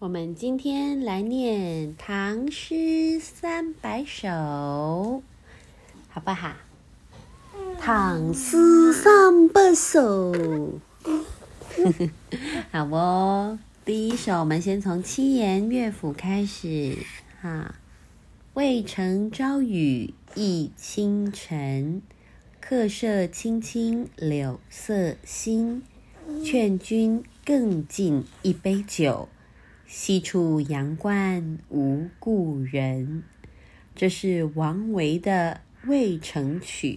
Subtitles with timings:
[0.00, 4.28] 我们今天来念《唐诗三百首》，
[6.08, 6.54] 好不好？
[7.78, 10.32] 唐诗三百首，
[12.72, 13.58] 好哦。
[13.84, 16.96] 第一首，我们先从七言乐府开始。
[17.42, 17.74] 哈，
[18.54, 22.00] 渭城朝雨浥轻尘，
[22.58, 25.82] 客舍青青柳色新。
[26.42, 29.28] 劝君更尽一杯酒。
[29.92, 33.24] 西出阳关无故人，
[33.96, 36.94] 这是王维的《渭城曲》。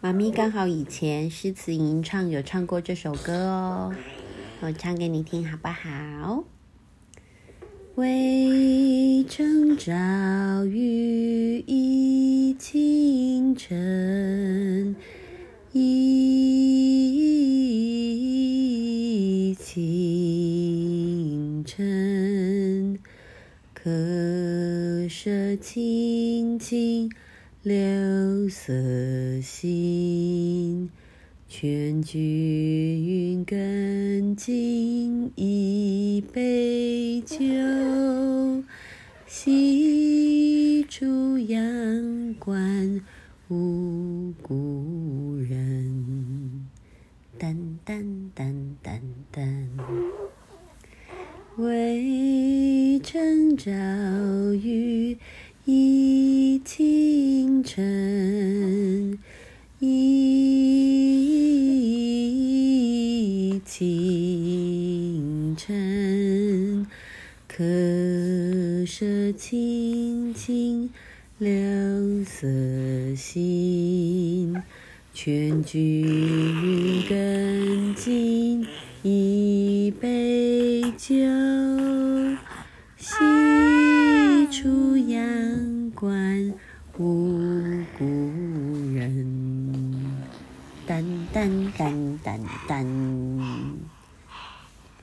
[0.00, 3.94] 妈咪刚好以前诗词吟唱有唱过这首歌哦，
[4.62, 6.42] 我唱给你听好不好？
[7.94, 9.92] 渭城朝
[10.64, 14.96] 雨浥轻尘，
[15.72, 16.15] 浥
[23.86, 27.08] 客舍青青
[27.62, 28.72] 柳色
[29.40, 30.90] 新。
[31.46, 37.38] 劝君更尽一杯酒，
[39.24, 43.00] 西出阳关
[43.46, 46.66] 无故人。
[47.38, 47.54] 噔
[47.86, 48.52] 噔噔
[48.82, 48.98] 噔
[49.32, 49.68] 噔。
[52.96, 53.70] 渭城朝
[54.54, 55.18] 雨
[55.66, 59.18] 浥轻尘，
[59.78, 59.86] 浥
[63.66, 66.86] 轻尘。
[67.46, 67.62] 客
[68.86, 70.88] 舍青青
[71.36, 72.48] 柳色
[73.14, 74.56] 新，
[75.12, 78.66] 劝君更尽
[79.02, 81.14] 一杯酒，
[82.98, 83.14] 西
[84.50, 86.54] 出阳关
[86.96, 88.04] 无故
[88.94, 90.16] 人。
[90.88, 93.74] 噔噔噔噔噔，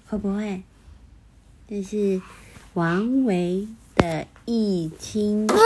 [0.07, 0.63] 会不会？
[1.67, 2.19] 这是
[2.73, 5.57] 王维的《浥轻尘》。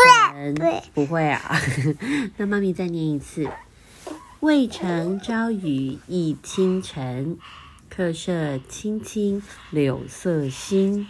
[0.94, 1.57] 不会啊，
[2.35, 3.49] 那妈咪再念一次：
[4.41, 7.38] 渭城朝雨浥轻尘。
[7.89, 11.07] 客舍青青柳色新，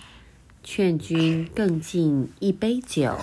[0.70, 3.16] 劝君更尽一杯酒，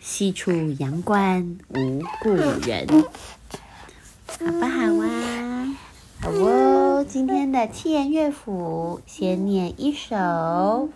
[0.00, 2.88] 西出阳关无故人。
[4.26, 5.78] 好不好啊？
[6.20, 10.88] 好哦，今天的七言乐府先念一首。